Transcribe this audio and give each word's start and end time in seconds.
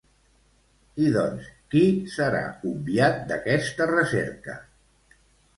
I 1.07 1.11
doncs, 1.15 1.49
qui 1.75 1.83
serà 2.15 2.41
obviat 2.71 3.21
d'aquesta 3.33 3.89
recerca? 3.93 4.57